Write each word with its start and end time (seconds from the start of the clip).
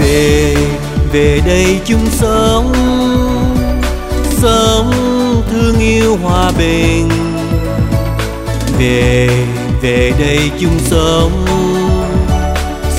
về 0.00 0.54
về 1.12 1.40
đây 1.46 1.80
chung 1.84 2.06
sống. 2.10 2.72
Sống 4.42 4.92
thương 5.50 5.80
yêu 5.80 6.16
hòa 6.22 6.52
bình. 6.58 7.08
Về 8.78 9.28
về 9.82 10.12
đây 10.18 10.50
chung 10.60 10.78
sống. 10.78 11.44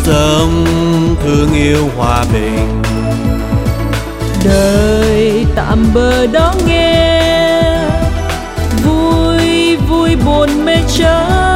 Sống 0.03 0.65
thương 1.23 1.53
yêu 1.53 1.89
hòa 1.97 2.25
bình. 2.33 2.81
Đời 4.45 5.45
tạm 5.55 5.85
bờ 5.93 6.27
đó 6.27 6.53
nghe. 6.67 7.21
Vui 8.83 9.75
vui 9.89 10.15
buồn 10.25 10.65
mê 10.65 10.75
chớ. 10.97 11.48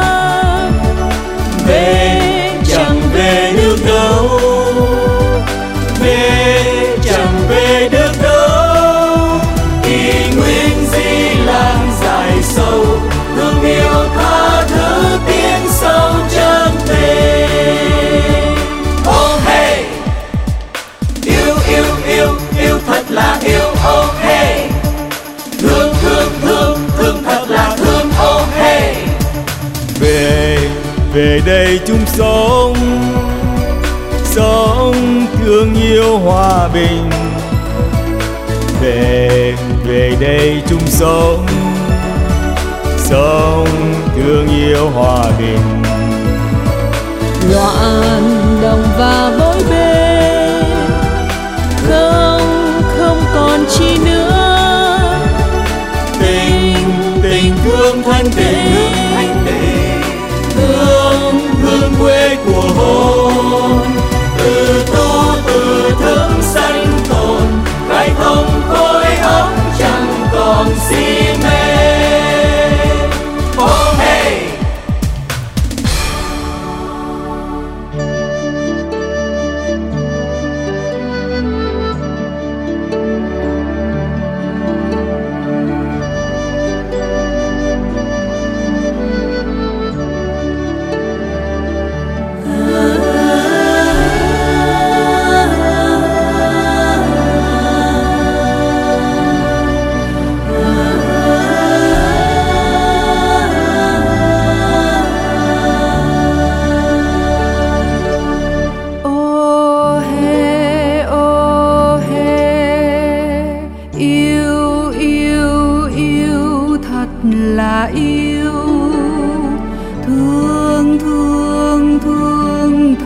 Về 31.14 31.40
đây 31.46 31.80
chung 31.86 32.06
sống 32.06 32.74
sống 34.24 35.26
thương 35.38 35.74
yêu 35.74 36.18
hòa 36.18 36.68
bình. 36.68 37.10
Về 38.80 39.54
về 39.86 40.16
đây 40.20 40.62
chung 40.68 40.86
sống 40.86 41.46
sống 42.96 43.94
thương 44.16 44.48
yêu 44.48 44.90
hòa 44.90 45.24
bình. 45.38 45.82
Loạn 47.52 48.58
đồng 48.62 48.84
và 48.98 49.32
bối 49.40 49.62
bê 49.70 50.62
không 51.88 52.42
không 52.98 53.20
còn 53.34 53.64
chi 53.70 53.96
nữa. 54.04 54.13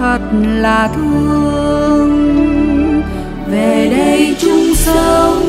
Thật 0.09 0.21
là 0.43 0.89
thương. 0.97 2.13
Về 3.51 3.89
đây 3.97 4.37
chung 4.41 4.75
sống, 4.75 5.43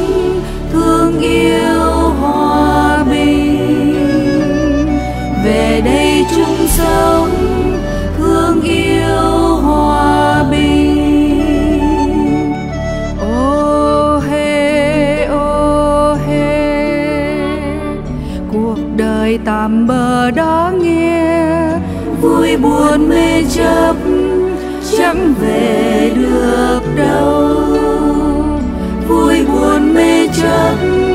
thương 0.74 1.20
yêu 1.20 2.10
hòa 2.20 3.04
bình. 3.10 3.96
Về 5.46 5.82
đây 5.86 6.26
chung 6.36 6.68
sống, 6.68 7.30
thương 8.18 8.62
yêu 8.62 9.56
hòa 9.64 10.44
bình. 10.52 10.94
Ô 13.22 14.20
hê 14.30 15.26
ô 15.26 16.18
hê, 16.28 17.38
cuộc 18.52 18.78
đời 18.96 19.40
tạm 19.46 19.88
bờ 19.88 20.32
đó 20.32 20.72
nghe, 20.82 21.72
vui 22.22 22.58
buồn 22.58 23.10
mê 23.10 23.44
chấp 23.56 23.96
chẳng 24.98 25.34
về 25.42 26.12
được 26.16 26.82
đâu. 26.96 27.50
Vui 29.08 29.46
buồn 29.46 29.94
mê 29.94 30.28
trắng 30.28 31.09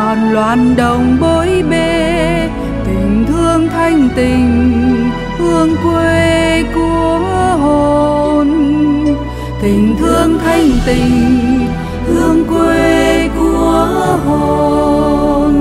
tròn 0.00 0.32
loan 0.32 0.76
đồng 0.76 1.16
bối 1.20 1.64
bê 1.70 2.48
tình 2.86 3.24
thương 3.28 3.68
thanh 3.68 4.08
tình, 4.16 5.10
hương 5.38 5.76
quê 5.84 6.64
của 6.74 7.18
hồn. 7.60 8.48
Tình 9.62 9.96
thương 9.98 10.38
thanh 10.44 10.70
tình, 10.86 11.66
hương 12.06 12.44
quê 12.44 13.28
của 13.38 14.18
hồn. 14.26 15.54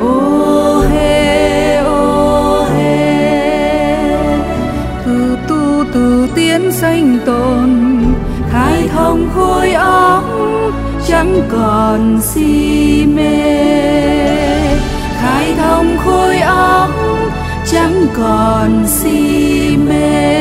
Ô 0.00 0.84
hê 0.92 1.76
ô 1.76 2.64
hê. 2.74 3.36
Từ 5.06 5.36
tu, 5.48 5.84
từ 5.94 6.28
tiến 6.34 6.72
sanh 6.72 7.18
tồn 7.26 7.68
khai 8.50 8.88
thông 8.94 9.28
khối 9.34 9.72
óc 9.72 10.24
chẳng 11.08 11.42
còn 11.52 11.71
còn 11.92 12.20
si 12.22 13.06
mê. 13.06 13.56
Khai 15.20 15.54
thông 15.58 15.96
khối 16.04 16.36
óc 16.38 16.90
chẳng 17.72 18.06
còn 18.16 18.84
si 18.86 19.76
mê. 19.76 20.31